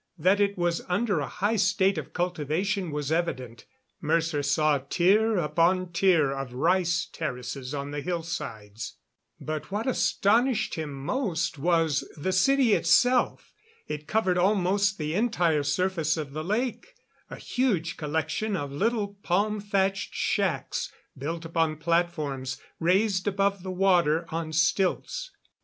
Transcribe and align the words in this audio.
That 0.17 0.39
it 0.39 0.57
was 0.57 0.81
under 0.89 1.19
a 1.19 1.27
high 1.27 1.57
state 1.57 1.99
of 1.99 2.11
cultivation 2.11 2.89
was 2.89 3.11
evident. 3.11 3.67
Mercer 4.01 4.41
saw 4.41 4.79
tier 4.79 5.37
upon 5.37 5.91
tier 5.93 6.31
of 6.31 6.53
rice 6.53 7.07
terraces 7.13 7.75
on 7.75 7.91
the 7.91 8.01
hillsides. 8.01 8.97
But 9.39 9.69
what 9.69 9.85
astonished 9.85 10.73
him 10.73 10.91
most 10.91 11.59
was 11.59 12.09
the 12.17 12.31
city 12.31 12.73
itself. 12.73 13.53
It 13.87 14.07
covered 14.07 14.39
almost 14.39 14.97
the 14.97 15.13
entire 15.13 15.61
surface 15.61 16.17
of 16.17 16.33
the 16.33 16.43
lake 16.43 16.95
a 17.29 17.35
huge 17.35 17.95
collection 17.95 18.57
of 18.57 18.71
little 18.71 19.19
palm 19.21 19.59
thatched 19.61 20.15
shacks 20.15 20.91
built 21.15 21.45
upon 21.45 21.75
platforms 21.77 22.59
raised 22.79 23.27
above 23.27 23.61
the 23.61 23.69
water 23.69 24.25
on 24.29 24.51
stilts. 24.51 25.29